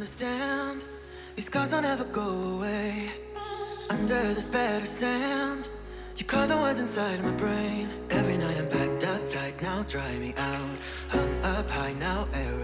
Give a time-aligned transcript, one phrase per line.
[0.00, 0.82] understand.
[1.36, 3.10] These scars don't ever go away.
[3.90, 5.68] Under this better sand,
[6.16, 7.86] you call the words inside my brain.
[8.08, 10.76] Every night I'm packed up tight, now dry me out.
[11.10, 12.59] Hung up high, now air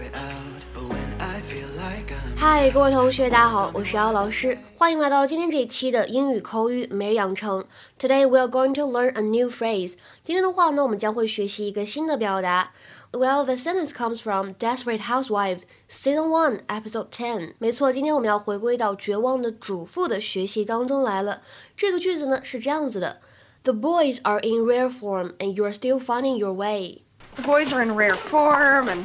[2.36, 7.64] 嗨，各位同学，大家好，我是姚老师，欢迎来到今天这一期的英语口语每日养成。
[7.98, 9.94] Today we are going to learn a new phrase。
[10.22, 12.70] 今天的话呢，我们将会学习一个新的表达。
[13.10, 17.54] Well, the sentence comes from Desperate Housewives Season One, Episode Ten。
[17.58, 21.42] 没错，今天我们要回归到《绝望的主妇》的学习当中来了。
[21.76, 23.20] 这个句子呢是这样子的：
[23.64, 27.02] The boys are in rare form, and you are still finding your way.
[27.34, 29.04] The boys are in rare form, and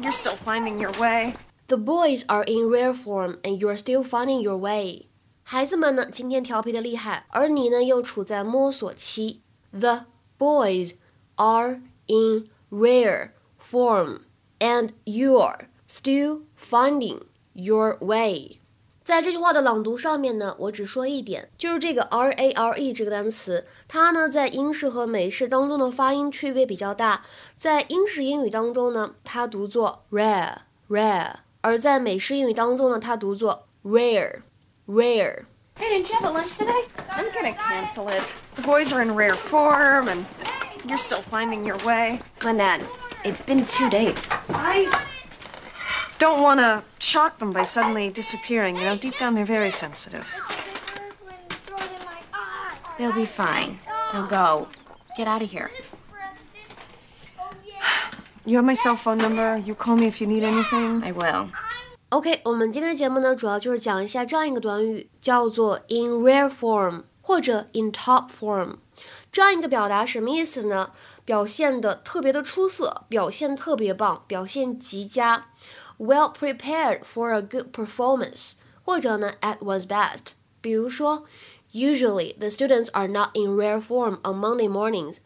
[0.00, 1.34] you're still finding your way.
[1.71, 5.05] The boys are in rare form, and you are still finding your way.
[5.41, 9.39] 孩子们呢，今天调皮的厉害，而你呢，又处在摸索期。
[9.71, 10.07] The
[10.37, 10.95] boys
[11.35, 14.23] are in rare form,
[14.59, 17.21] and you're still finding
[17.53, 18.57] your way.
[19.05, 27.25] 在这句话的朗读上面呢，我只说一点，就是这个 R A R E 这个单词，它呢在英式和美式当中的发音区别比较大。
[27.55, 30.57] 在英式英语当中呢，它读作 rare
[30.89, 31.35] rare。
[31.60, 34.42] 而在美式英语当中呢，它读作 rare
[34.86, 35.44] rare。
[35.78, 36.84] Hey, didn't you have a lunch today?
[37.10, 38.22] I'm gonna cancel it.
[38.54, 40.24] The boys are in rare form, and
[40.86, 42.20] you're still finding your way.
[42.42, 42.82] Lynette,
[43.24, 44.28] it's been two days.
[44.48, 44.86] I
[46.18, 48.76] don't want to shock them by suddenly disappearing.
[48.76, 50.32] You know, deep down they're very sensitive.
[52.96, 53.78] They'll be fine.
[54.12, 54.68] They'll go.
[55.18, 55.70] Get out of here.
[58.44, 59.58] You have my cell phone number.
[59.58, 61.02] You call me if you need anything.
[61.04, 61.48] I will.
[62.10, 68.76] OK，我们今天的节目呢，主要就是讲一下这样一个短语，叫做 in rare form 或者 in top form。
[69.32, 70.92] 这样一个表达什么意思呢？
[71.24, 75.48] 表现的特别的出色，表现特别棒，表现极佳，
[75.98, 78.52] well prepared for a good performance，
[78.84, 80.34] 或者呢 at one's best。
[80.60, 81.24] 比如说，
[81.72, 85.18] Usually the students are not in rare form on Monday mornings。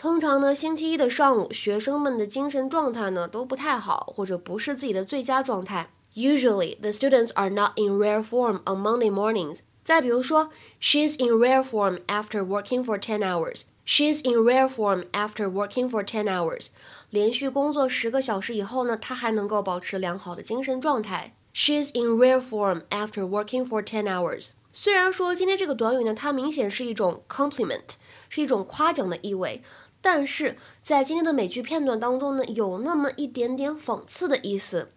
[0.00, 5.90] 通常呢，星期一的上午，学生们的精神状态呢都不太好，或者不是自己的最佳状态。
[6.14, 9.58] Usually, the students are not in rare form on Monday mornings.
[9.84, 10.48] 再比如说
[10.80, 13.64] ，She's in rare form after working for ten hours.
[13.84, 16.68] She's in rare form after working for ten hours.
[17.10, 21.34] 连续工作十个小时以后呢，她还能够保持良好的精神状态。
[21.52, 24.52] She's in rare form after working for ten hours.
[24.72, 27.94] 虽然说今天这个短语呢，它明显是一种 compliment，
[28.28, 29.62] 是一种夸奖的意味，
[30.00, 34.92] 但是在今天的美剧片段当中呢，有那么一点点讽刺的意思。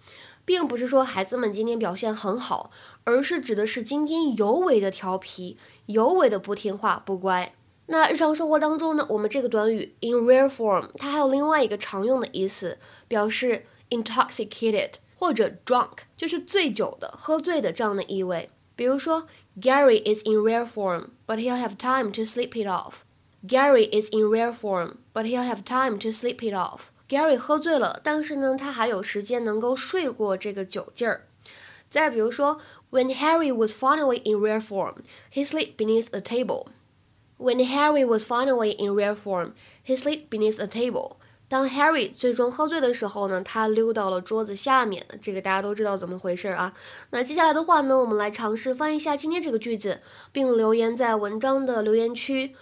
[0.46, 2.70] 并不是说孩子们今天表现很好，
[3.06, 7.56] 而是指的是今天尤为的调皮，尤为的不听话、不乖。
[7.86, 18.50] 那日常生活当中呢，我们这个短语 in rare form，它还有另外一个常用的意思，表示 intoxicated 或者 drunk，就是醉酒的、喝醉的这样的意味。
[18.76, 19.28] 比如说
[19.61, 23.05] ，Gary is in rare form，but he'll have time to sleep it off.
[23.47, 26.91] Gary is in rare form，but he'll have time to sleep it off.
[27.09, 31.27] Gary 喝醉了，但是呢，他还有时间能够睡过这个酒劲儿。
[31.89, 32.61] 再比如说，
[32.91, 34.97] When Harry was finally in rare form,
[35.33, 36.69] he slid beneath a table.
[37.39, 39.53] When Harry was finally in rare form,
[39.85, 41.17] he slid beneath a table.
[41.48, 45.06] 当 Harry 最终喝醉的时候呢，他溜到了桌子下面。
[45.22, 46.74] 这个大家都知道怎么回事啊。
[47.12, 50.02] 那接下来的话呢，我们来尝试翻译一下今天这个句子，
[50.32, 52.56] 并留言在文章的留言区。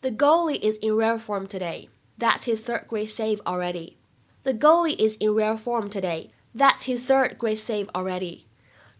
[0.00, 1.88] The goalie is in rare form today.
[2.18, 3.94] That's his third grade save already.
[4.44, 6.30] The goalie is in rare form today.
[6.56, 8.44] That's his third grade save already.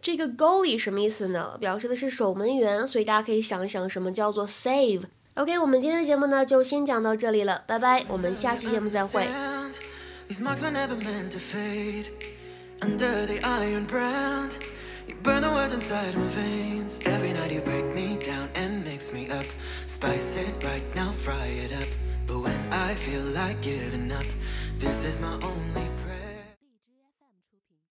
[0.03, 1.57] 这个 goalie 什么意思呢？
[1.59, 5.05] 表示的是守门员，所以大家可以想一想什么叫做 save。
[5.39, 9.25] OK，我们今天的节目呢就先讲到这里了，拜拜，我们下期节目再会。
[10.29, 12.07] These marks were never meant to fade.
[12.81, 14.51] Under the iron brand,
[15.07, 16.99] you burn the words inside my veins.
[17.05, 19.47] Every night you break me down and mix me up.
[19.87, 21.87] Spice it right now, fry it up.
[22.27, 24.27] But when I feel like giving up,
[24.81, 26.08] this is my only prayer.